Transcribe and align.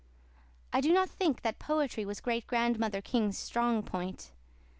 I 0.73 0.81
do 0.81 0.91
not 0.91 1.11
think 1.11 1.43
that 1.43 1.59
poetry 1.59 2.05
was 2.05 2.21
Great 2.21 2.47
grandmother 2.47 3.01
King's 3.03 3.37
strong 3.37 3.83
point. 3.83 4.31